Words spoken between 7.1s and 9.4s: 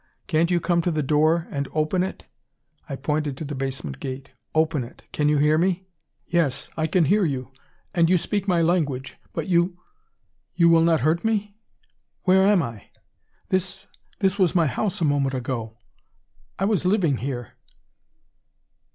you, and you speak my language.